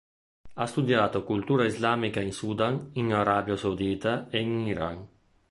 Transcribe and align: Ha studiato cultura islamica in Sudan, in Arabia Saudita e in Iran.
Ha 0.55 0.65
studiato 0.65 1.23
cultura 1.23 1.63
islamica 1.63 2.21
in 2.21 2.31
Sudan, 2.33 2.89
in 2.93 3.13
Arabia 3.13 3.55
Saudita 3.55 4.27
e 4.31 4.39
in 4.39 4.61
Iran. 4.65 5.07